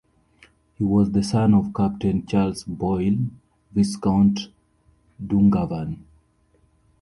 [0.79, 3.19] He was the son of Captain Charles Boyle,
[3.71, 4.47] Viscount
[5.23, 5.99] Dungarvan.